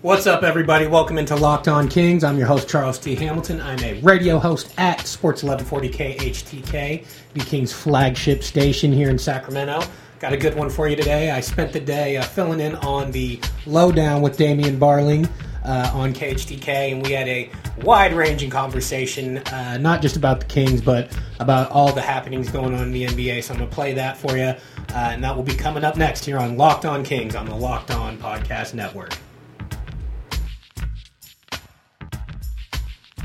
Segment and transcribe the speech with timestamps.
[0.00, 0.86] What's up, everybody?
[0.86, 2.22] Welcome into Locked On Kings.
[2.22, 3.16] I'm your host, Charles T.
[3.16, 3.60] Hamilton.
[3.60, 9.82] I'm a radio host at Sports 1140 KHTK, the Kings flagship station here in Sacramento.
[10.20, 11.32] Got a good one for you today.
[11.32, 15.28] I spent the day uh, filling in on the lowdown with Damian Barling
[15.64, 17.50] uh, on KHTK, and we had a
[17.82, 21.10] wide ranging conversation, uh, not just about the Kings, but
[21.40, 23.42] about all the happenings going on in the NBA.
[23.42, 24.54] So I'm going to play that for you, uh,
[24.94, 27.90] and that will be coming up next here on Locked On Kings on the Locked
[27.90, 29.18] On Podcast Network.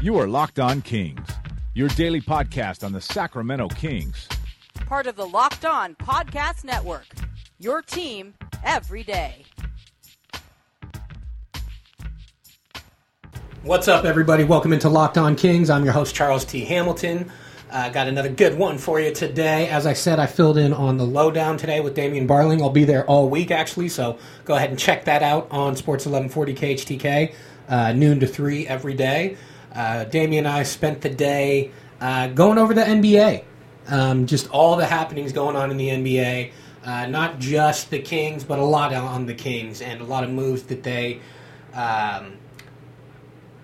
[0.03, 1.25] You are Locked On Kings,
[1.75, 4.27] your daily podcast on the Sacramento Kings.
[4.85, 7.07] Part of the Locked On Podcast Network.
[7.57, 8.33] Your team
[8.65, 9.45] every day.
[13.61, 14.43] What's up, everybody?
[14.43, 15.69] Welcome into Locked On Kings.
[15.69, 16.65] I'm your host, Charles T.
[16.65, 17.31] Hamilton.
[17.71, 19.69] Uh, got another good one for you today.
[19.69, 22.61] As I said, I filled in on the lowdown today with Damian Barling.
[22.61, 26.05] I'll be there all week, actually, so go ahead and check that out on Sports
[26.05, 27.33] 1140 KHTK,
[27.69, 29.37] uh, noon to 3 every day.
[29.73, 33.43] Uh, Damian and I spent the day uh, going over the NBA,
[33.87, 36.51] um, just all the happenings going on in the NBA.
[36.85, 40.29] Uh, not just the Kings, but a lot on the Kings and a lot of
[40.29, 41.21] moves that they
[41.73, 42.33] um,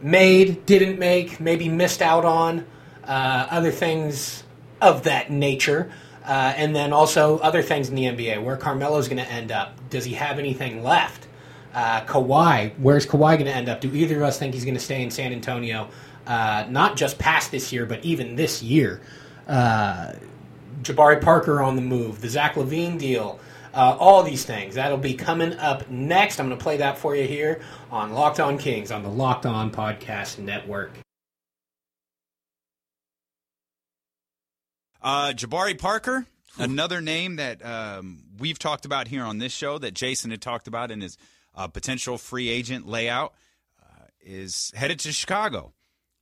[0.02, 2.66] made, didn't make, maybe missed out on,
[3.04, 4.44] uh, other things
[4.82, 5.92] of that nature.
[6.24, 9.90] Uh, and then also other things in the NBA, where Carmelo's going to end up.
[9.90, 11.28] Does he have anything left?
[11.74, 13.82] Uh, Kawhi, where's Kawhi going to end up?
[13.82, 15.90] Do either of us think he's going to stay in San Antonio?
[16.26, 19.02] Uh, not just past this year, but even this year.
[19.48, 20.14] Uh,
[20.82, 23.40] Jabari Parker on the move, the Zach LaVine deal,
[23.74, 24.76] uh, all these things.
[24.76, 26.40] That'll be coming up next.
[26.40, 29.46] I'm going to play that for you here on Locked On Kings on the Locked
[29.46, 30.92] On Podcast Network.
[35.02, 36.26] Uh, Jabari Parker,
[36.58, 40.68] another name that um, we've talked about here on this show that Jason had talked
[40.68, 41.18] about in his
[41.60, 43.34] uh, potential free agent layout,
[43.82, 45.74] uh, is headed to Chicago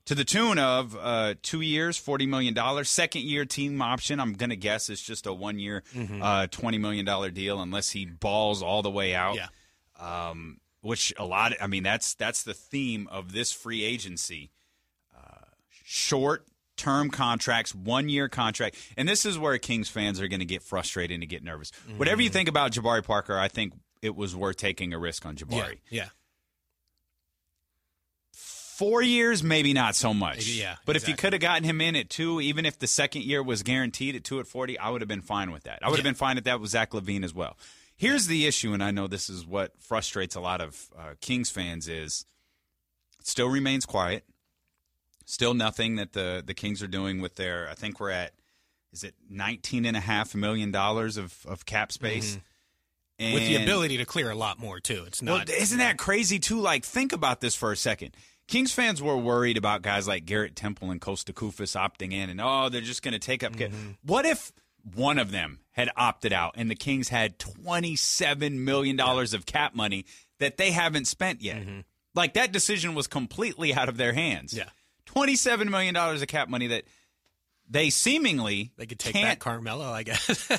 [0.05, 2.83] to the tune of uh, two years, $40 million.
[2.85, 6.21] Second year team option, I'm going to guess it's just a one year, Mm-hmm.
[6.23, 9.35] uh, $20 million deal unless he balls all the way out.
[9.35, 9.47] Yeah.
[9.99, 14.51] Um, which a lot, I mean, that's that's the theme of this free agency.
[15.13, 15.41] Uh,
[15.83, 16.45] short
[16.77, 18.75] term contracts, one year contract.
[18.95, 21.71] And this is where Kings fans are going to get frustrated and get nervous.
[21.97, 22.23] Whatever Mm-hmm.
[22.23, 25.79] you think about Jabari Parker, I think it was worth taking a risk on Jabari.
[25.89, 26.09] Yeah.
[28.31, 30.45] Four years, maybe not so much.
[30.47, 33.23] Yeah, But if you could have gotten him in at two, even if the second
[33.23, 35.79] year was guaranteed at two at 40, I would have been fine with that.
[35.81, 36.11] I would have Yeah.
[36.11, 37.57] been fine with that with Zach LaVine as well.
[37.95, 41.49] Here's the issue, and I know this is what frustrates a lot of uh, Kings
[41.49, 42.27] fans is
[43.19, 44.23] it still remains quiet.
[45.25, 48.33] Still nothing that the, the Kings are doing with their, I think we're at,
[48.93, 52.33] is it $19.5 million of, of cap space?
[52.33, 52.39] Mm-hmm.
[53.19, 55.03] With the ability to clear a lot more too.
[55.07, 55.49] It's well, not.
[55.49, 56.59] isn't that crazy too?
[56.59, 58.15] Like, think about this for a second.
[58.47, 62.39] Kings fans were worried about guys like Garrett Temple and Kosta Koufos opting in, and
[62.39, 63.53] oh, they're just going to take up.
[63.53, 63.91] Mm-hmm.
[64.03, 64.53] What if
[64.95, 69.75] one of them had opted out, and the Kings had twenty-seven million dollars of cap
[69.75, 70.05] money
[70.39, 71.61] that they haven't spent yet?
[72.13, 74.51] Like that decision was completely out of their hands.
[74.51, 74.59] Mm-hmm.
[74.59, 74.69] Yeah.
[75.05, 76.83] twenty-seven million dollars of cap money that
[77.69, 80.49] they seemingly They could take back Carmelo, I guess.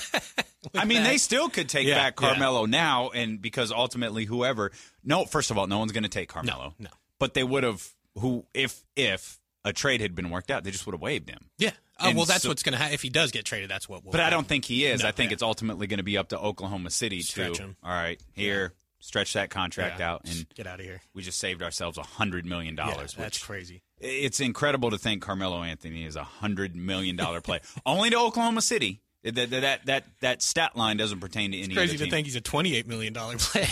[0.74, 2.28] I mean, they still could take Yeah, back yeah.
[2.28, 4.72] Carmelo now, and because ultimately, whoever
[5.04, 6.74] no, first of all, no one's going to take Carmelo.
[6.78, 6.91] no.
[7.19, 7.88] But they would have
[8.19, 11.50] who if if a trade had been worked out, they just would have waived him.
[11.58, 11.70] Yeah.
[12.00, 12.94] Oh, well, that's so- what's going to happen.
[12.94, 15.02] If he does get traded, that's what will But I don't think he is.
[15.02, 15.34] No, I think yeah.
[15.34, 17.76] it's ultimately going to be up to Oklahoma City Stretch to him.
[17.82, 18.72] all right here
[19.08, 20.10] stretch that contract Yeah.
[20.12, 21.00] out, and Get out of here.
[21.14, 23.14] we just saved ourselves a hundred million Yeah, dollars.
[23.14, 23.82] that's crazy.
[23.98, 28.60] it's incredible to think Carmelo Anthony is a hundred million dollar player only to Oklahoma
[28.60, 29.00] City.
[29.24, 32.10] That that that that, that stat line doesn't pertain to any Crazy to team.
[32.10, 33.66] think he's a $28 million player.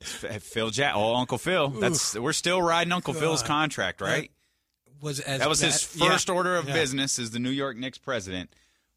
[0.00, 1.68] Phil Jack, oh Uncle Phil.
[1.70, 4.30] That's we're still riding Uncle Phil's contract, right?
[5.02, 6.74] was as That was his yeah, first order of yeah.
[6.74, 8.50] business as the New York Knicks president.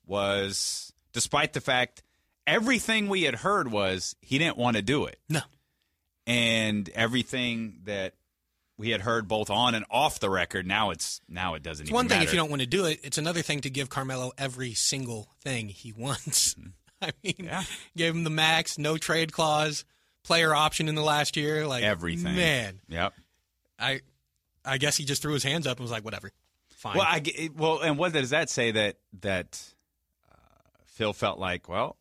[0.06, 2.04] Was despite the fact
[2.48, 5.42] everything we had heard was he didn't want to do it, No.
[6.28, 8.14] and everything that
[8.78, 10.66] we had heard both on and off the record.
[10.66, 11.86] Now it's now it doesn't.
[11.86, 13.00] It's one thing if you don't want to do it.
[13.04, 16.56] It's another thing to give Carmelo every single thing he wants.
[17.02, 17.46] I mean, Mm-hmm.
[17.46, 17.64] Yeah.
[17.98, 19.86] gave him the max, no trade clause,
[20.24, 22.36] player option in the last year, like everything.
[22.36, 23.14] Man, Yep.
[23.80, 24.02] I,
[24.64, 26.32] I guess he just threw his hands up and was like, whatever,
[26.70, 26.98] fine.
[26.98, 29.60] Well, I well, and what does that say that that
[30.32, 30.36] uh,
[30.86, 31.68] Phil felt like?
[31.68, 31.98] Well,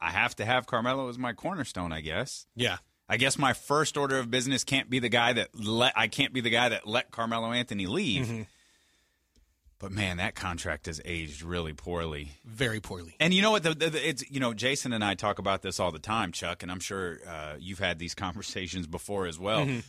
[0.00, 2.46] I have to have Carmelo as my cornerstone, I guess.
[2.54, 2.78] yeah,
[3.08, 6.32] I guess my first order of business can't be the guy that let I can't
[6.32, 8.26] be the guy that let Carmelo Anthony leave.
[8.26, 8.42] Mm-hmm.
[9.80, 12.32] But man, that contract has aged really poorly.
[12.44, 13.14] Very poorly.
[13.20, 13.62] And you know what?
[13.62, 16.32] The, the, the- it's you know, Jason and I talk about this all the time,
[16.32, 19.64] Chuck, and I'm sure uh, you've had these conversations before as well.
[19.66, 19.80] Mm-hmm.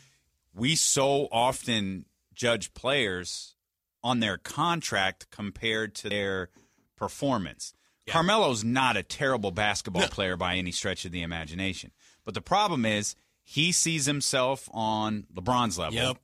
[0.54, 3.56] We so often judge players
[4.04, 6.50] on their contract compared to their
[6.96, 7.74] performance.
[8.12, 11.92] Carmelo's not a terrible basketball player by any stretch of the imagination,
[12.26, 16.18] but the problem is he sees himself on LeBron's level Yep.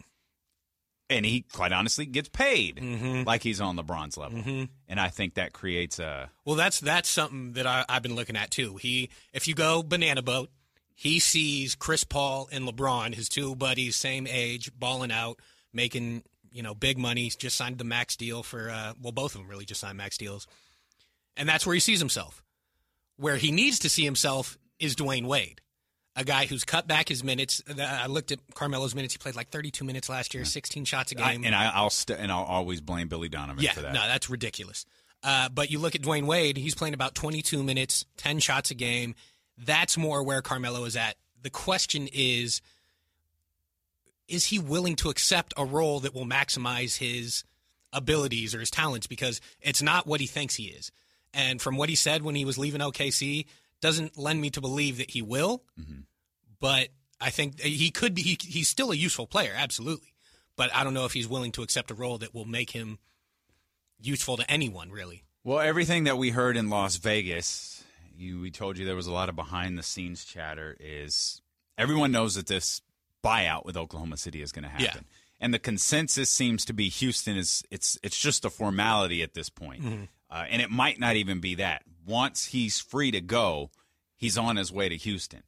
[1.09, 2.79] and he quite honestly gets paid
[3.25, 4.67] like he's on LeBron's level.
[4.87, 8.35] And I think that creates a Well, that's that's something that I, I've been looking
[8.35, 8.77] at too.
[8.77, 10.49] He, if you go banana boat,
[10.93, 15.39] he sees Chris Paul and LeBron, his two buddies, same age, balling out,
[15.73, 17.29] making you know big money.
[17.37, 20.17] Just signed the max deal for uh, well, both of them really just signed max
[20.17, 20.47] deals,
[21.37, 22.43] and that's where he sees himself.
[23.17, 25.61] Where he needs to see himself is Dwyane Wade,
[26.15, 27.61] a guy who's cut back his minutes.
[27.79, 31.21] I looked at Carmelo's minutes; he played like 32 minutes last year, 16 shots a
[31.23, 31.45] I, game.
[31.45, 33.93] and I, I'll st- and I'll always blame Billy Donovan Yeah, for that.
[33.93, 34.85] no, that's ridiculous.
[35.23, 38.75] Uh, but you look at Dwyane Wade; he's playing about 22 minutes, 10 shots a
[38.75, 39.15] game.
[39.57, 41.15] That's more where Carmelo is at.
[41.41, 42.61] The question is:
[44.27, 47.43] Is he willing to accept a role that will maximize his
[47.93, 49.07] abilities or his talents?
[49.07, 50.91] Because it's not what he thinks he is.
[51.35, 53.45] And from what he said when he was leaving OKC,
[53.81, 55.63] doesn't lend me to believe that he will.
[55.79, 56.01] Mm-hmm.
[56.59, 56.87] But
[57.21, 58.21] I think he could be.
[58.21, 60.13] He, he's still a useful player, absolutely.
[60.55, 62.97] But I don't know if he's willing to accept a role that will make him
[63.99, 65.23] useful to anyone, really.
[65.43, 67.83] Well, everything that we heard in Las Vegas,
[68.17, 70.75] you, we told you there was a lot of behind the scenes chatter.
[70.79, 71.41] Is
[71.77, 72.81] everyone knows that this
[73.23, 75.01] buyout with Oklahoma City is going to happen, Yeah.
[75.41, 79.49] and the consensus seems to be Houston is it's it's just a formality at this
[79.49, 80.03] point, mm-hmm.
[80.35, 81.83] Uh, and it might not even be that.
[82.05, 83.71] Once he's free to go,
[84.17, 85.43] he's on his way to Houston,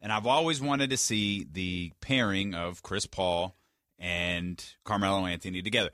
[0.00, 3.54] and I've always wanted to see the pairing of Chris Paul
[3.98, 5.90] and Carmelo Anthony together.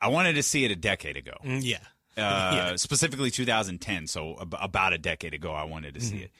[0.00, 1.78] I wanted to see it a decade ago Mm, Yeah.
[2.22, 4.06] uh, specifically 2010.
[4.08, 6.30] So ab- about a decade ago, I wanted to see it.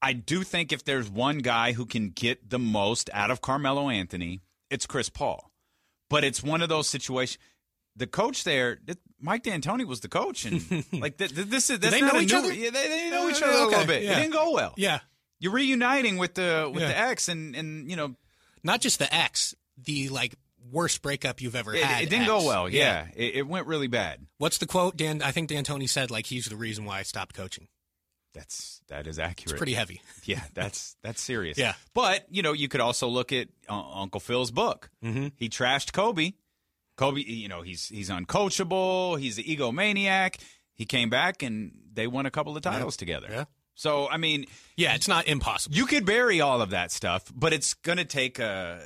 [0.00, 3.88] I do think if there's one guy who can get the most out of Carmelo
[3.90, 4.40] Anthony,
[4.70, 5.50] it's Chris Paul.
[6.10, 7.38] But it's one of those situations.
[7.96, 10.60] The coach there, th- Mike D'Antoni was the coach, and
[10.92, 12.52] like th- th- this is that's they not know a each new- other?
[12.52, 14.02] Yeah, they, they know Uh, each other a okay, little bit.
[14.02, 14.12] yeah.
[14.12, 14.74] It didn't go well.
[14.76, 14.98] Yeah.
[15.40, 16.88] You're reuniting with the with Yeah.
[16.88, 18.14] the ex, and and you know
[18.62, 20.34] Not just the ex, the like
[20.72, 22.02] worst breakup you've ever it, had.
[22.02, 22.30] it didn't ex.
[22.30, 22.68] go well.
[22.68, 24.26] Yeah, It, it went really bad.
[24.38, 24.96] What's the quote?
[24.96, 27.68] Dan, I think D'Antoni said like he's the reason why I stopped coaching.
[28.32, 29.52] That's that is accurate.
[29.52, 30.00] It's pretty heavy.
[30.24, 31.58] Yeah, that's that's serious.
[31.58, 31.74] Yeah.
[31.92, 34.90] but you know, you could also look at uh, Uncle Phil's book.
[35.04, 35.28] Mm-hmm.
[35.36, 36.32] He trashed Kobe.
[36.96, 39.18] Kobe, you know, he's he's uncoachable.
[39.18, 40.36] He's an egomaniac.
[40.74, 43.28] He came back and they won a couple of titles together.
[43.30, 43.44] Yeah.
[43.74, 44.46] So I mean,
[44.76, 45.76] Yeah, it's not impossible.
[45.76, 48.80] you could bury all of that stuff, but it's going to take a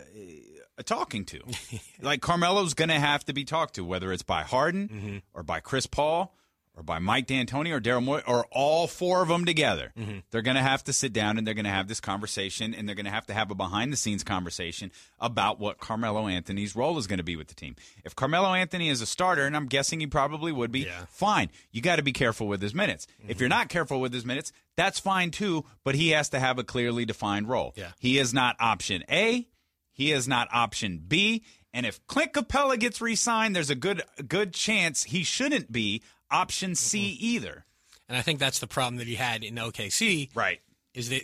[0.79, 1.41] a talking to.
[2.01, 5.17] like Carmelo's going to have to be talked to, whether it's by Harden Mm-hmm.
[5.35, 6.35] or by Chris Paul
[6.79, 9.93] or by Mike D'Antoni or Daryl Morey or all four of them together.
[9.99, 10.19] Mm-hmm.
[10.31, 12.87] They're going to have to sit down and they're going to have this conversation and
[12.89, 16.77] they're going to have to have a behind the scenes conversation about what Carmelo Anthony's
[16.77, 17.75] role is going to be with the team.
[18.05, 21.07] If Carmelo Anthony is a starter, and I'm guessing he probably would be, Yeah.
[21.09, 21.51] fine.
[21.73, 23.09] You got to be careful with his minutes.
[23.27, 26.59] If you're not careful with his minutes, that's fine too, but he has to have
[26.61, 27.75] a clearly defined role.
[27.77, 27.91] Yeah.
[27.99, 29.49] He is not option A,
[29.93, 31.43] he is not option B,
[31.79, 36.75] and if Clint Capela gets re-signed, there's a good good chance he shouldn't be option
[36.75, 37.67] C either.
[38.09, 40.61] And I think that's the problem that he had in OKC Right.
[40.93, 41.23] is that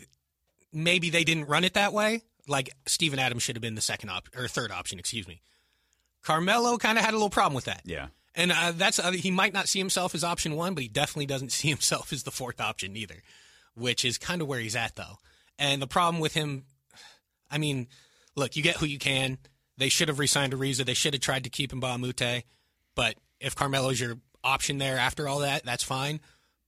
[0.72, 2.22] maybe they didn't run it that way.
[2.46, 5.42] Like Steven Adams should have been the second op or third option, excuse me.
[6.22, 7.82] Carmelo kind of had a little problem with that.
[7.84, 8.06] Yeah.
[8.36, 11.26] And uh, that's uh, he might not see himself as option one, but he definitely
[11.26, 13.24] doesn't see himself as the fourth option either,
[13.74, 15.18] which is kind of where he's at though.
[15.58, 16.66] And the problem with him,
[17.50, 17.88] I mean,
[18.36, 19.38] look, you get who you can.
[19.76, 20.84] They should have re-signed Ariza.
[20.84, 22.44] They should have tried to keep him by Mute.
[22.94, 26.20] But if Carmelo's your option there after all that, that's fine.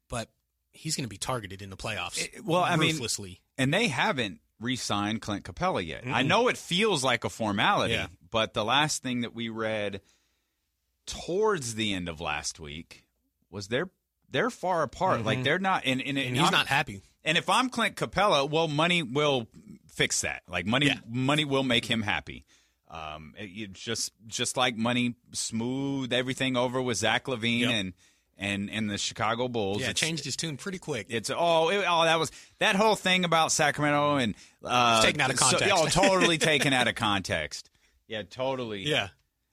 [0.09, 0.29] But
[0.71, 2.19] he's going to be targeted in the playoffs.
[2.23, 2.99] It- well, I mean-
[3.59, 6.05] And they haven't re-signed Clint Capela yet.
[6.07, 8.07] I know it feels like a formality, Yeah.
[8.31, 10.01] but the last thing that we read
[11.07, 13.05] towards the end of last week
[13.51, 13.91] was they're
[14.29, 15.25] they're far apart.
[15.25, 15.45] Like mm-hmm.
[15.45, 17.03] they're not and, and, and he's not happy.
[17.25, 19.47] And if I'm Clint Capela, well, money will
[19.89, 20.43] fix that.
[20.49, 20.99] Like money, Yeah.
[21.09, 22.45] money will make him happy.
[22.89, 27.71] Um, it, it just just like money smoothed everything over with Zach LaVine Yep.
[27.71, 27.93] and
[28.39, 29.81] and and the Chicago Bulls.
[29.83, 31.07] Yeah, changed his tune pretty quick.
[31.09, 35.31] It's oh, it, oh, that was that whole thing about Sacramento and uh, taken out
[35.31, 35.75] of so- context.
[35.77, 37.71] oh, totally taken out of context.
[38.09, 38.83] Yeah, totally.
[38.87, 39.09] yeah.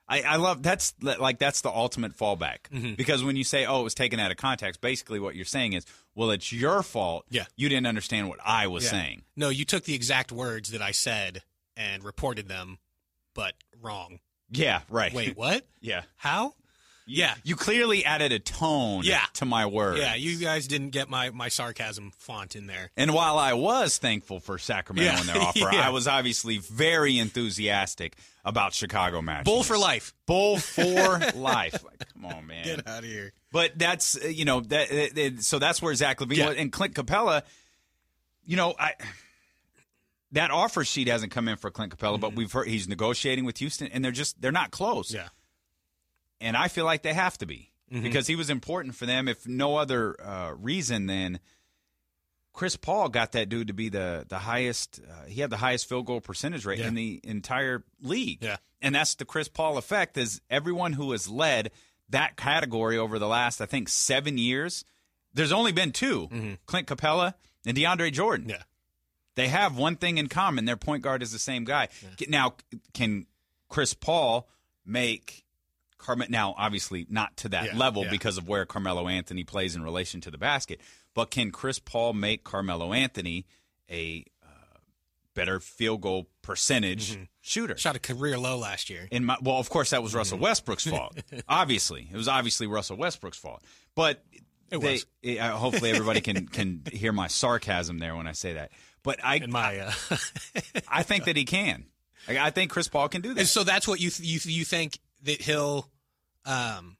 [0.07, 2.95] I, I love that's like that's the ultimate fallback Mm-hmm.
[2.95, 5.73] because when you say oh it was taken out of context, basically what you're saying
[5.73, 7.25] is well it's your fault.
[7.29, 7.45] Yeah.
[7.55, 8.89] you didn't understand what I was Yeah.
[8.91, 9.21] saying.
[9.37, 11.41] No, you took the exact words that I said
[11.77, 12.79] and reported them,
[13.33, 14.19] but wrong.
[14.49, 15.13] Yeah, right.
[15.13, 15.65] Wait, what?
[15.81, 16.53] yeah, How?
[17.05, 17.33] Yeah.
[17.43, 19.25] You clearly added a tone Yeah.
[19.33, 19.99] to my words.
[19.99, 22.91] Yeah, you guys didn't get my, my sarcasm font in there.
[22.95, 25.19] And while I was thankful for Sacramento Yeah.
[25.19, 25.85] and their offer, Yeah.
[25.85, 29.43] I was obviously very enthusiastic about Chicago match.
[29.43, 30.13] Bull for life.
[30.27, 31.83] Bull for life.
[31.83, 32.63] Like, come on, man.
[32.63, 33.33] Get out of here.
[33.51, 36.49] But that's uh, you know that uh, uh, so that's where Zach LaVine Yeah.
[36.49, 36.57] was.
[36.57, 37.43] and Clint Capela.
[38.45, 38.93] You know, I
[40.33, 43.57] that offer sheet hasn't come in for Clint Capela, but we've heard he's negotiating with
[43.59, 45.07] Houston, and they're just they're not close.
[45.09, 45.17] Mm-hmm.
[45.17, 45.29] Yeah.
[46.41, 48.03] and I feel like they have to be Mm-hmm.
[48.03, 51.39] because he was important for them, if no other uh, reason than
[52.51, 54.99] Chris Paul got that dude to be the the highest.
[55.07, 56.87] Uh, he had the highest field goal percentage rate Yeah.
[56.87, 58.43] in the entire league.
[58.43, 58.57] Yeah.
[58.81, 60.17] and that's the Chris Paul effect.
[60.17, 61.69] Is everyone who has led
[62.09, 64.83] that category over the last, I think, seven years.
[65.35, 67.33] There's only been 2 Clint Capela
[67.65, 68.47] and DeAndre Jordan.
[68.47, 68.55] Mm-hmm.
[68.55, 68.63] Yeah.
[69.35, 70.65] They have one thing in common.
[70.65, 71.87] Their point guard is the same guy.
[72.27, 72.53] Now,
[72.93, 73.25] can
[73.69, 74.47] Chris Paul
[74.85, 75.43] make
[75.97, 78.11] Carme- now obviously not to that Yeah, level yeah.
[78.11, 80.81] because of where Carmelo Anthony plays in relation to the basket,
[81.13, 83.45] but can Chris Paul make Carmelo Anthony
[83.89, 84.47] a uh,
[85.33, 87.23] better field goal percentage Mm-hmm.
[87.41, 87.77] shooter?
[87.77, 89.07] Shot a career low last year.
[89.11, 91.17] In my, well, of course, that was Russell Westbrook's fault.
[91.47, 93.63] obviously, it was obviously Russell Westbrook's fault.
[93.95, 94.23] But
[94.71, 95.39] It they, was.
[95.39, 98.71] uh, hopefully, everybody can can hear my sarcasm there when I say that.
[99.03, 99.91] But I, In my, uh,
[100.88, 101.86] I think that he can.
[102.27, 103.45] I, I think Chris Paul can do and that.
[103.48, 105.89] so that's what you th- you you think that he'll
[106.45, 106.98] um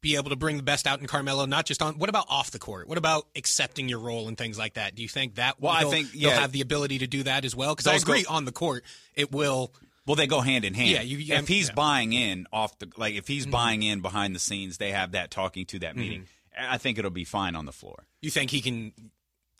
[0.00, 1.98] be able to bring the best out in Carmelo, not just on.
[1.98, 2.88] What about off the court?
[2.88, 4.94] What about accepting your role and things like that?
[4.94, 5.60] Do you think that?
[5.60, 6.40] Well, I he'll- think, he'll yeah.
[6.40, 7.74] have the ability to do that as well.
[7.74, 9.72] Because I Those go- agree on the court, it will.
[10.06, 10.88] Well, they go hand in hand.
[10.90, 11.68] Yeah, you- if he's yeah.
[11.68, 11.74] Mm-hmm.
[11.76, 15.30] buying in off the like, if he's buying in behind the scenes, they have that
[15.30, 16.26] talking to that meeting.
[16.58, 18.06] I think it'll be fine on the floor.
[18.20, 18.92] You think he can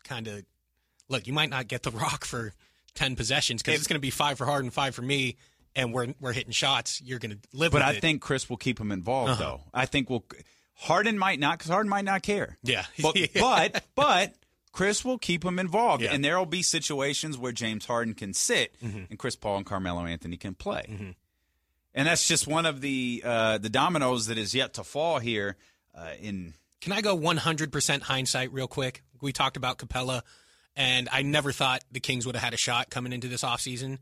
[0.02, 0.42] kind of
[1.09, 1.26] look?
[1.26, 2.52] You might not get the rock for
[2.94, 5.37] ten possessions because it's going to be five for Harden, five for me,
[5.76, 7.00] and we're we're hitting shots.
[7.02, 8.00] You're going to live But I it.
[8.00, 9.42] think Chris will keep him involved, Uh-huh.
[9.42, 9.61] though.
[9.75, 10.25] I think we'll.
[10.75, 12.59] Harden might not because Harden might not care.
[12.62, 12.85] Yeah.
[13.02, 14.35] but but but
[14.73, 16.09] Chris will keep him involved, Yeah.
[16.09, 16.14] Mm-hmm.
[16.16, 20.04] and there will be situations where James Harden can sit and Chris Paul and Carmelo
[20.06, 21.14] Anthony can play,
[21.94, 25.56] and that's just one of the uh, the dominoes that is yet to fall here.
[25.94, 29.02] Uh, in Can I go 100% hindsight real quick?
[29.21, 30.23] We talked about Capela,
[30.76, 33.99] and I never thought the Kings would have had a shot coming into this offseason.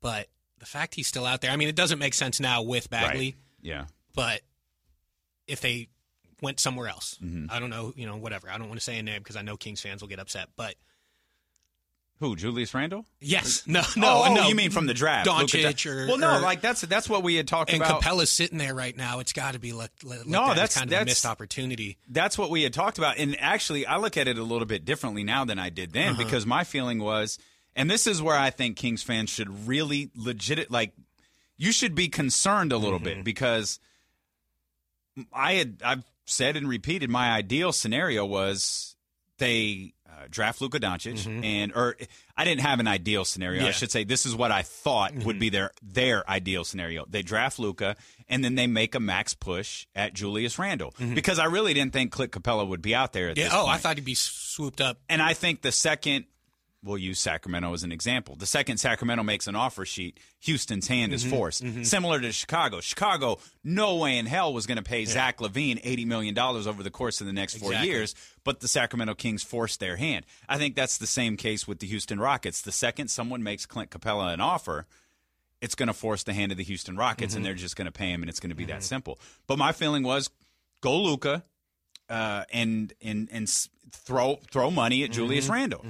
[0.00, 0.28] But
[0.58, 3.36] the fact he's still out there, I mean, it doesn't make sense now with Bagley,
[3.62, 4.40] yeah, but
[5.46, 5.88] if they
[6.42, 7.46] went somewhere else, Mm-hmm.
[7.50, 8.48] I don't know, you know, whatever.
[8.48, 10.48] I don't want to say a name because I know Kings fans will get upset.
[10.56, 10.74] But
[12.20, 13.04] who Julius Randle?
[13.20, 14.48] yes, no, no, oh, oh, no.
[14.48, 15.28] you mean from the draft?
[15.28, 18.02] Doncic Don- or well, no, or- like that's that's what we had talked and about.
[18.02, 19.18] Capela's sitting there right now.
[19.18, 21.98] It's got to be looked, looked No, that's- kind of that's- a missed opportunity.
[22.08, 23.18] that's what we had talked about.
[23.18, 26.12] And actually, I look at it a little bit differently now than I did then
[26.12, 26.24] uh-huh.
[26.24, 27.38] because my feeling was,
[27.74, 30.92] and this is where I think Kings fans should really legit like,
[31.56, 33.22] you should be concerned a little bit mm-hmm.
[33.22, 33.80] because
[35.32, 38.96] I had I've said and repeated my ideal scenario was
[39.38, 41.44] they uh, draft Luka Doncic mm-hmm.
[41.44, 41.96] and or
[42.36, 43.66] I didn't have an ideal scenario.
[43.66, 45.38] I should say this is what I thought would mm-hmm.
[45.38, 47.04] be their their ideal scenario.
[47.08, 47.96] They draft Luka
[48.28, 51.14] and then they make a max push at Julius Randle mm-hmm.
[51.14, 53.50] because I really didn't think Clint Capela would be out there at Yeah.
[53.52, 53.74] Oh, point.
[53.74, 54.98] I thought he'd be swooped up.
[55.08, 56.24] And I think the second,
[56.82, 58.36] we'll use Sacramento as an example.
[58.36, 61.34] The second Sacramento makes an offer sheet, Houston's hand is mm-hmm.
[61.34, 61.62] forced.
[61.62, 61.82] Mm-hmm.
[61.82, 62.80] Similar to Chicago.
[62.80, 66.90] Chicago, no way in hell was going to pay Zach LaVine $80 million over the
[66.90, 67.90] course of the next four Exactly.
[67.90, 70.24] years, but the Sacramento Kings forced their hand.
[70.48, 72.62] I think that's the same case with the Houston Rockets.
[72.62, 74.86] The second someone makes Clint Capela an offer,
[75.60, 77.44] it's going to force the hand of the Houston Rockets, and mm-hmm.
[77.44, 79.20] they're just going to pay him, and it's going to be that simple.
[79.46, 80.30] But my feeling was,
[80.80, 81.44] go Luka,
[82.08, 83.48] uh, and and and
[83.92, 85.84] throw throw money at Julius Randle,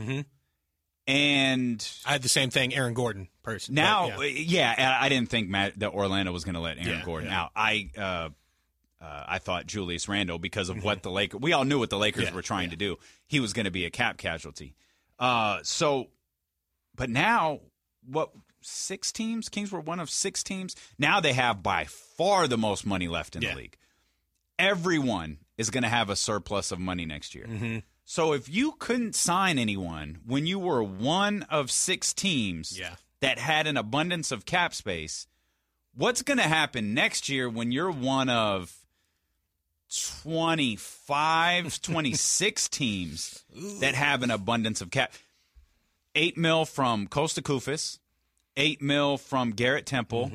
[1.10, 3.74] and I had the same thing, Aaron Gordon person.
[3.74, 4.16] but, now, yeah.
[4.16, 7.28] uh, yeah, I didn't think Matt, that Orlando was going to let Aaron Yeah, Gordon
[7.30, 7.40] yeah.
[7.42, 7.50] out.
[7.56, 8.28] I uh,
[9.02, 11.40] uh, I thought Julius Randle because of what the Lakers.
[11.40, 12.36] We all knew what the Lakers Mm-hmm.
[12.36, 12.96] Were trying to do.
[13.26, 14.74] He was going to be a cap casualty.
[15.18, 16.08] Uh, so,
[16.94, 17.60] but now
[18.06, 18.30] what?
[18.62, 19.48] Six teams.
[19.48, 20.76] Kings were one of six teams.
[20.98, 23.76] Now they have by far the most money left in the league.
[24.58, 27.46] Everyone is going to have a surplus of money next year.
[27.48, 27.78] Mm-hmm.
[28.10, 32.96] So if you couldn't sign anyone when you were one of six teams Yeah.
[33.20, 35.28] that had an abundance of cap space,
[35.94, 38.74] what's going to happen next year when you're one of
[39.94, 43.44] 25, 26 teams
[43.78, 45.12] that have an abundance of cap?
[46.16, 48.00] Eight mil from Kosta Koufos,
[48.56, 50.32] eight mil from Garrett Temple.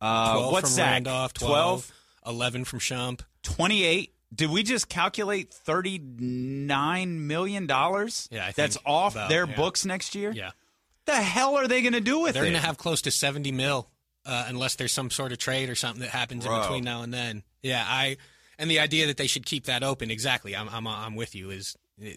[0.00, 0.92] Uh, 12 what's that?
[0.92, 1.92] Randolph, 12,
[2.26, 3.20] 11 from Shump.
[3.42, 9.56] 28 did we just calculate $39 million Yeah, I that's off about, their yeah.
[9.56, 10.50] books next year Yeah.
[11.06, 12.34] the hell are they going to do with it?
[12.34, 13.88] They're going to have close to 70 mil
[14.24, 16.54] uh, unless there's some sort of trade or something that happens Bro.
[16.56, 17.42] in between now and then.
[17.62, 18.16] Yeah, I
[18.58, 20.54] and the idea that they should keep that open exactly.
[20.54, 21.50] I'm I'm I'm with you.
[21.50, 22.08] Is uh,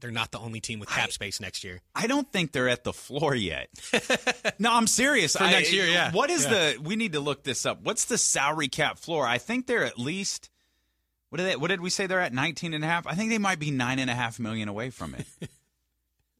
[0.00, 1.80] they're not the only team with cap space next year.
[1.94, 3.68] I don't think they're at the floor yet.
[4.58, 5.36] no, I'm serious.
[5.36, 6.12] For I- next year, yeah.
[6.12, 6.50] What is Yeah.
[6.50, 6.78] the?
[6.82, 7.82] We need to look this up.
[7.82, 9.26] What's the salary cap floor?
[9.26, 10.48] I think they're at least.
[11.34, 11.56] What did they?
[11.56, 12.06] What did we say?
[12.06, 13.08] They're at 19 and a half.
[13.08, 15.26] I think they might be nine and a half million away from it.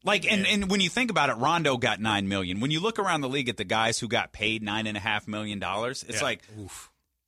[0.05, 2.59] Like and, and when you think about it, Rondo got nine million.
[2.61, 4.99] When you look around the league at the guys who got paid nine and a
[4.99, 6.23] half million dollars, it's Yeah.
[6.25, 6.43] like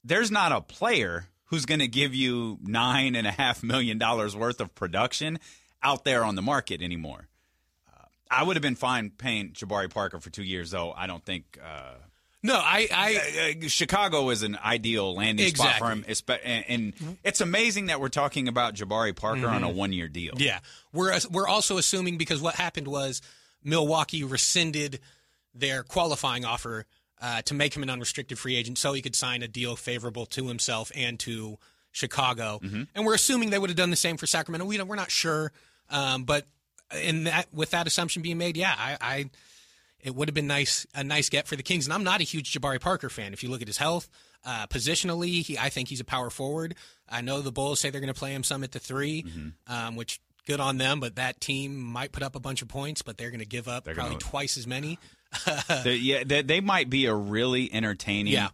[0.04, 4.34] there's not a player who's going to give you nine and a half million dollars
[4.36, 5.40] worth of production
[5.84, 7.28] out there on the market anymore.
[7.92, 10.94] Uh, I would have been fine paying Jabari Parker for two years, though.
[10.94, 11.96] I don't think uh,
[12.48, 16.06] No, I I uh, Chicago is an ideal landing spot for him.
[16.08, 16.40] Exactly.
[16.46, 20.34] And, and it's amazing that we're talking about Jabari Parker on a one year deal.
[20.38, 20.60] Yeah,
[20.94, 23.22] we're we're also assuming because what happened was
[23.66, 25.02] Milwaukee rescinded
[25.54, 26.86] their qualifying offer
[27.22, 30.26] uh, to make him an unrestricted free agent, so he could sign a deal favorable
[30.28, 31.58] to himself and to
[31.92, 32.62] Chicago.
[32.96, 34.66] And we're assuming they would have done the same for Sacramento.
[34.66, 35.52] We don't, we're not sure,
[35.90, 36.46] um, but
[37.04, 38.98] in that with that assumption being made, yeah, I.
[39.02, 39.30] I
[40.02, 41.86] it would have been nice a nice get for the Kings.
[41.86, 43.34] And I'm not a huge Jabari Parker fan.
[43.34, 44.10] If you look at his health,
[44.46, 46.76] uh, positionally, he, I think he's a power forward.
[47.10, 49.26] I know the Bulls say they're going to play him some at the 3
[49.68, 51.00] um, which good on them.
[51.00, 53.68] But that team might put up a bunch of points, but they're going to give
[53.68, 55.00] up They're probably gonna- twice as many.
[55.84, 58.50] They- yeah, they, they might be a really entertaining Yeah,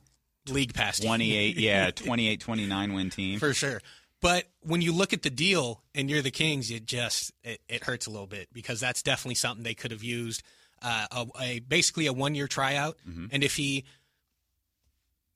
[0.49, 3.39] league pass 28, yeah, 28 29 win team.
[3.39, 3.79] for sure.
[4.21, 7.83] But when you look at the deal and you're the Kings, it just it, it
[7.83, 10.41] hurts a little bit because that's definitely something they could have used.
[10.83, 12.97] Uh, a, a basically a one year tryout,
[13.31, 13.85] and if he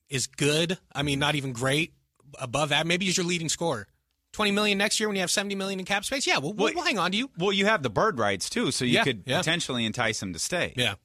[0.09, 1.93] is good, I mean, not even great,
[2.39, 3.87] above that, maybe he's your leading scorer.
[4.33, 6.27] Twenty million next year when you have seventy million in cap space.
[6.27, 7.29] Yeah, we'll, we'll, Well, we'll hang on to you.
[7.37, 9.37] Well, you have the bird rights too, so you Yeah, could yeah.
[9.37, 10.73] potentially entice him to stay.
[10.75, 10.95] Yeah.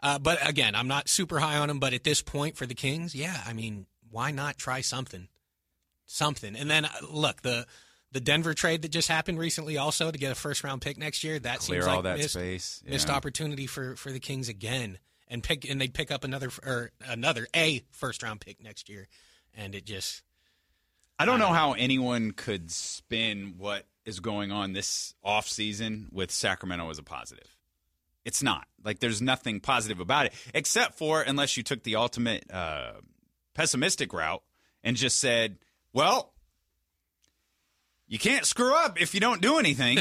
[0.00, 1.80] Uh, but again, I'm not super high on him.
[1.80, 5.26] But at this point for the Kings, yeah, I mean, why not try something?
[6.06, 6.54] Something.
[6.56, 7.66] And then uh, look, the
[8.12, 11.24] the Denver trade that just happened recently, also to get a first round pick next
[11.24, 12.82] year, that Clear seems all like that missed, space.
[12.86, 14.98] missed opportunity for for the Kings again,
[15.28, 19.08] and pick and they'd pick up another or another a first round pick next year,
[19.54, 20.22] and it just
[21.18, 26.88] I don't know how anyone could spin what is going on this offseason with Sacramento
[26.88, 27.56] as a positive.
[28.24, 28.66] It's not.
[28.84, 32.92] Like there's nothing positive about it except for unless you took the ultimate uh,
[33.54, 34.42] pessimistic route
[34.82, 35.58] and just said,
[35.92, 36.32] "Well,
[38.08, 39.98] you can't screw up if you don't do anything."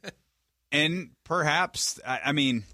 [0.72, 2.64] and perhaps I, I mean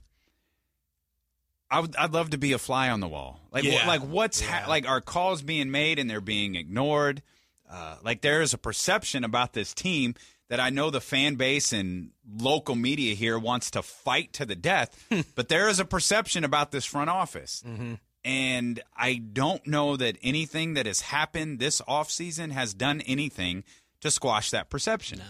[1.70, 3.40] I would, I'd love to be a fly on the wall.
[3.50, 3.86] Like, Yeah.
[3.86, 7.22] like what's ha- like are calls being made and they're being ignored?
[7.68, 10.14] Uh, like there is a perception about this team
[10.48, 14.54] that I know the fan base and local media here wants to fight to the
[14.54, 17.64] death, but there is a perception about this front office.
[18.26, 23.64] And I don't know that anything that has happened this offseason has done anything
[24.04, 25.20] to squash that perception.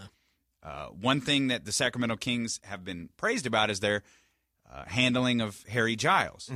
[0.63, 4.03] Uh, one thing that the Sacramento Kings have been praised about is their
[4.71, 6.51] uh, handling of Harry Giles.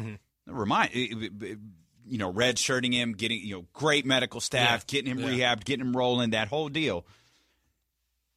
[0.46, 4.92] Remind you know, red shirting him, getting you know, great medical staff, Yeah.
[5.00, 5.28] getting him Yeah.
[5.54, 7.06] rehabbed, getting him rolling, that whole deal.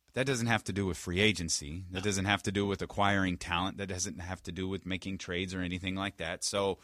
[0.07, 1.85] But that doesn't have to do with free agency.
[1.91, 3.77] That doesn't have to do with acquiring talent.
[3.77, 6.43] That doesn't have to do with making trades or anything like that.
[6.43, 6.79] So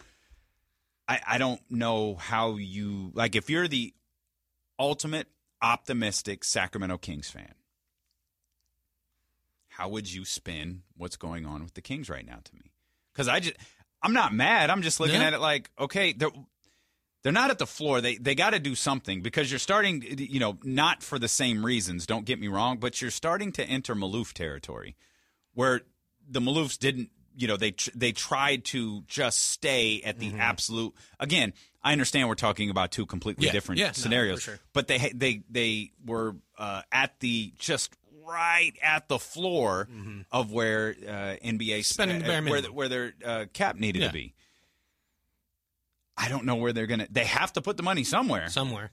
[1.09, 3.93] I, I don't know how you like if you're the
[4.79, 5.27] ultimate
[5.61, 7.53] optimistic Sacramento Kings fan.
[9.69, 12.71] How would you spin what's going on with the Kings right now to me?
[13.13, 13.55] Because I just
[14.01, 14.69] I'm not mad.
[14.69, 15.27] I'm just looking Yeah.
[15.27, 16.31] at it like okay, they're
[17.23, 18.01] they're not at the floor.
[18.01, 20.03] They they got to do something because you're starting.
[20.17, 22.05] You know, not for the same reasons.
[22.05, 24.95] Don't get me wrong, but you're starting to enter Maloof territory,
[25.53, 25.81] where
[26.27, 27.09] the Maloofs didn't.
[27.37, 30.93] You know, they they tried to just stay at the absolute.
[31.19, 34.59] Again, I understand we're talking about two completely Yeah, different yeah, scenarios, for sure.
[34.73, 37.93] but they they they were uh, at the just
[38.25, 39.87] right at the floor
[40.31, 41.11] of where uh,
[41.45, 42.75] NBA Spending the bare uh, where minimum.
[42.75, 44.07] where their uh, cap needed Yeah.
[44.07, 44.33] to be.
[46.17, 47.07] I don't know where they're gonna.
[47.09, 48.49] They have to put the money somewhere.
[48.49, 48.91] somewhere.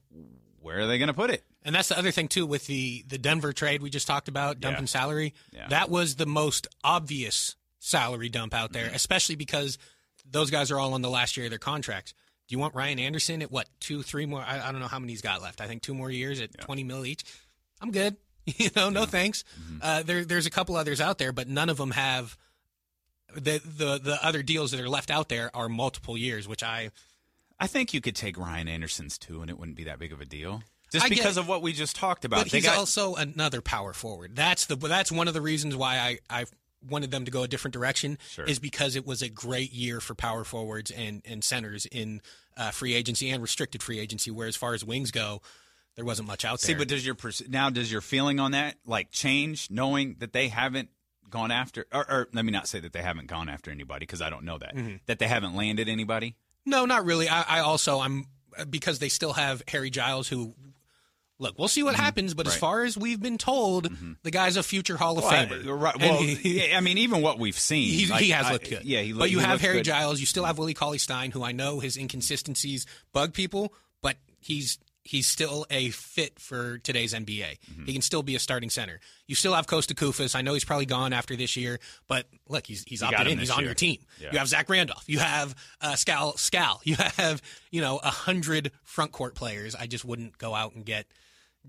[0.61, 1.43] Where are they gonna put it?
[1.65, 4.61] And that's the other thing too with the the Denver trade we just talked about,
[4.61, 4.89] dumping Yeah.
[4.89, 5.35] salary.
[5.53, 5.69] Yeah.
[5.69, 9.79] That was the most obvious salary dump out there, especially because
[10.29, 12.13] those guys are all on the last year of their contracts.
[12.49, 14.41] Do you want Ryan Anderson at what two, three more?
[14.43, 15.61] I, I don't know how many he's got left.
[15.61, 17.25] I think two more years at twenty mil each.
[17.81, 18.17] I'm good.
[18.59, 19.43] You know, no thanks.
[19.81, 22.37] Uh, there, there's a couple others out there, but none of them have
[23.35, 26.91] the the the other deals that are left out there are multiple years, which I
[27.59, 30.21] I think you could take Ryan Anderson's too, and it wouldn't be that big of
[30.21, 30.63] a deal.
[30.93, 32.41] Just because of what we just talked about.
[32.45, 34.37] But They he's got- also another power forward.
[34.37, 36.45] That's the that's one of the reasons why I I
[36.89, 38.45] wanted them to go a different direction Sure.
[38.45, 42.21] is because it was a great year for power forwards and and centers in
[42.57, 44.31] uh, free agency and restricted free agency.
[44.31, 45.43] Where as far as wings go,
[45.97, 46.79] there wasn't much out See, there.
[46.81, 47.17] but does your
[47.49, 50.91] now does your feeling on that like change, knowing that they haven't
[51.31, 54.23] gone after, or, or let me not say that they haven't gone after anybody because
[54.23, 54.97] I don't know that Mm-hmm.
[55.07, 56.37] that they haven't landed anybody.
[56.67, 57.29] No, not really.
[57.29, 58.27] I, I also I'm
[58.71, 60.55] because they still have Harry Giles who.
[61.41, 62.03] Look, we'll see what mm-hmm.
[62.05, 64.13] happens, but as far as we've been told, mm-hmm.
[64.23, 65.81] the guy's a future Hall of Well, I- Famer.
[65.81, 68.71] right, well, he- I mean, even what we've seen, He's, like, he has I- looked
[68.71, 68.85] good.
[68.85, 69.85] Yeah, he but you he have Harry good.
[69.85, 70.21] Giles.
[70.21, 74.79] You still have Willie Cauley Stein, who I know his inconsistencies bug people, but he's
[75.05, 77.59] he's still a fit for today's NBA.
[77.59, 77.85] Mm-hmm.
[77.85, 79.01] He can still be a starting center.
[79.27, 80.35] You still have Kosta Koufos.
[80.35, 83.39] I know he's probably gone after this year, but look, he's he's You opted in.
[83.39, 83.69] He's this on year.
[83.69, 83.99] your team.
[84.21, 84.33] Yeah.
[84.33, 85.05] You have Zach Randolph.
[85.07, 86.81] You have uh, Skal Skal.
[86.85, 87.41] You have
[87.71, 89.75] you know a hundred front court players.
[89.75, 91.07] I just wouldn't go out and get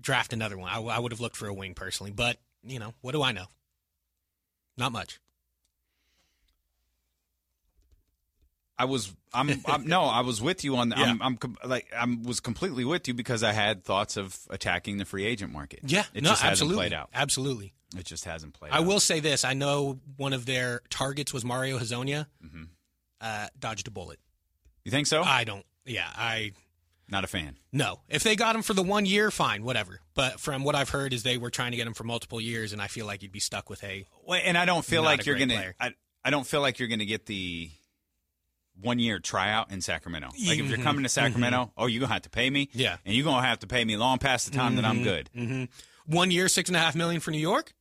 [0.00, 0.70] draft another one.
[0.70, 3.32] I, I would have looked for a wing personally, but you know what do I
[3.32, 3.46] know?
[4.78, 5.18] Not much.
[8.78, 10.90] I was, I'm, I'm, no, I was with you on.
[10.90, 14.98] The, I'm, I'm, like, I was completely with you because I had thoughts of attacking
[14.98, 15.80] the free agent market.
[15.84, 17.10] Yeah, it no, just hasn't absolutely, played out.
[17.14, 17.72] Absolutely.
[17.96, 18.72] It just hasn't played.
[18.72, 18.76] Out.
[18.76, 18.86] I out.
[18.86, 22.26] will say this: I know one of their targets was Mario Hezonja.
[22.44, 22.64] Mm-hmm.
[23.20, 24.18] Uh, dodged a bullet.
[24.84, 25.22] You think so?
[25.22, 25.64] I don't.
[25.86, 26.52] Yeah, I
[27.08, 27.58] Not a fan.
[27.72, 28.00] no.
[28.08, 30.00] If they got him for the one year, fine, whatever.
[30.14, 32.72] But from what I've heard, is they were trying to get him for multiple years,
[32.72, 34.06] and I feel like you'd be stuck with a.
[34.26, 35.72] Well, and I don't feel like you're gonna.
[35.80, 37.70] I, I don't feel like you're gonna get the
[38.80, 40.28] one year tryout in Sacramento.
[40.46, 42.66] Like if you're coming to Sacramento, oh, you're gonna have to pay me.
[42.66, 42.78] Mm-hmm.
[42.80, 42.96] Yeah.
[43.04, 45.30] and you're gonna have to pay me long past the time that I'm good.
[45.36, 45.64] Mm-hmm.
[46.14, 47.72] One year, six and a half million for New York.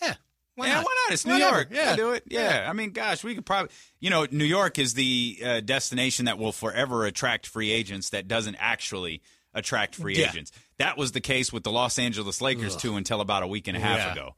[0.00, 0.14] Yeah,
[0.54, 0.84] why yeah, not?
[0.84, 1.12] why not?
[1.12, 1.56] It's New Whatever.
[1.56, 1.68] York.
[1.72, 2.22] Yeah, I'll do it.
[2.26, 2.66] Yeah.
[2.68, 6.38] I mean, gosh, we could probably, you know, New York is the uh, destination that
[6.38, 9.20] will forever attract free agents that doesn't actually
[9.52, 10.30] attract free Yeah.
[10.30, 10.50] agents.
[10.78, 13.76] That was the case with the Los Angeles Lakers too until about a week and
[13.76, 14.12] a half Yeah.
[14.12, 14.34] ago.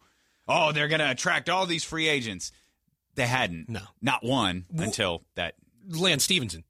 [0.49, 2.53] Oh, they're going to attract all these free agents.
[3.15, 3.69] They hadn't.
[3.69, 3.81] No.
[4.03, 5.55] not one until that.
[5.89, 6.65] Lance Stephenson.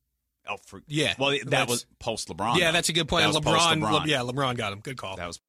[0.49, 1.15] Oh, for, Yeah.
[1.19, 2.57] Well, that That's- was post LeBron.
[2.59, 2.73] yeah, though.
[2.73, 3.25] that's a good point.
[3.27, 3.93] LeBron, post-LeBron.
[3.93, 4.81] Le- yeah, LeBron got him.
[4.81, 5.17] Good call.
[5.17, 5.41] that was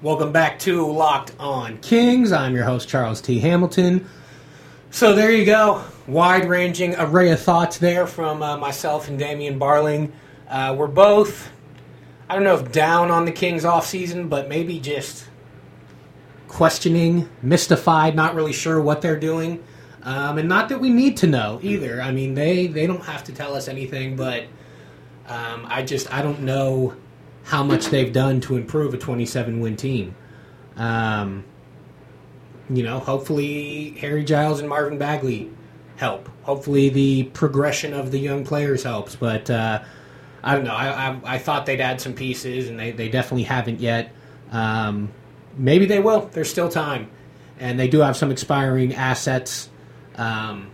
[0.00, 2.32] Welcome back to Locked On Kings.
[2.32, 3.38] I'm your host, Charles T.
[3.38, 4.06] Hamilton.
[4.90, 5.84] So there you go.
[6.08, 10.10] Wide ranging array of thoughts there from uh, myself and Damian Barling.
[10.48, 11.50] Uh, we're both,
[12.28, 15.26] I don't know if down on the Kings off season, but maybe just
[16.48, 19.62] questioning, mystified, not really sure what they're doing.
[20.04, 22.02] Um, and not that we need to know either.
[22.02, 24.44] I mean, they, they don't have to tell us anything, but
[25.28, 26.96] um, I just, I don't know
[27.44, 30.14] how much they've done to improve a 27 win team.
[30.76, 31.44] Um,
[32.70, 35.50] you know, hopefully Harry Giles and Marvin Bagley
[35.96, 36.28] help.
[36.42, 39.14] Hopefully the progression of the young players helps.
[39.14, 39.82] But uh,
[40.42, 40.74] I don't know.
[40.74, 44.12] I, I, I thought they'd add some pieces, and they, they definitely haven't yet.
[44.50, 45.12] Um,
[45.56, 46.26] maybe they will.
[46.32, 47.10] There's still time.
[47.58, 49.68] And they do have some expiring assets.
[50.16, 50.70] Um,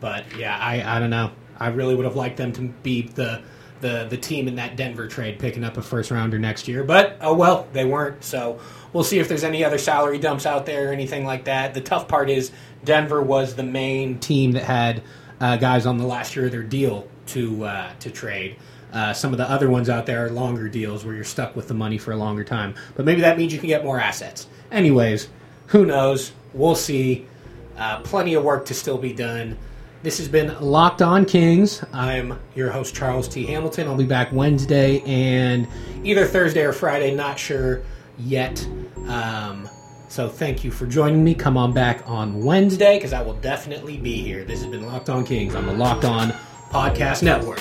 [0.00, 1.30] but yeah, I, I don't know.
[1.58, 3.42] I really would have liked them to be the
[3.80, 6.84] the the team in that Denver trade, picking up a first rounder next year.
[6.84, 8.24] But oh well, they weren't.
[8.24, 8.58] So
[8.92, 11.74] we'll see if there's any other salary dumps out there or anything like that.
[11.74, 12.50] The tough part is
[12.84, 15.02] Denver was the main team that had
[15.40, 18.56] uh, guys on the last year of their deal to uh, to trade.
[18.92, 21.66] Uh, some of the other ones out there are longer deals where you're stuck with
[21.66, 22.74] the money for a longer time.
[22.94, 24.46] But maybe that means you can get more assets.
[24.70, 25.28] Anyways,
[25.68, 26.32] who knows?
[26.52, 27.26] We'll see.
[27.76, 29.56] Uh, plenty of work to still be done.
[30.02, 31.84] This has been Locked On Kings.
[31.92, 33.46] I'm your host, Charles T.
[33.46, 33.86] Hamilton.
[33.86, 35.68] I'll be back Wednesday and
[36.02, 37.82] either Thursday or Friday, not sure
[38.18, 38.66] yet.
[39.06, 39.68] Um,
[40.08, 41.34] so thank you for joining me.
[41.34, 44.44] Come on back on Wednesday because I will definitely be here.
[44.44, 46.30] This has been Locked On Kings on the Locked On
[46.70, 47.60] Podcast Network.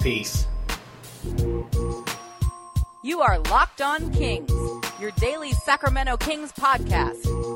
[0.00, 0.46] Peace.
[3.02, 4.50] You are Locked On Kings,
[4.98, 7.35] your daily Sacramento Kings podcast.